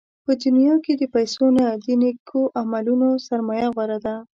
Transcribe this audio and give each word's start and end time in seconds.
په 0.25 0.31
دنیا 0.43 0.75
کې 0.83 0.93
د 0.97 1.03
پیسو 1.13 1.45
نه، 1.57 1.67
د 1.83 1.85
نېکو 2.01 2.41
عملونو 2.61 3.09
سرمایه 3.27 3.67
غوره 3.75 3.99
ده. 4.05 4.15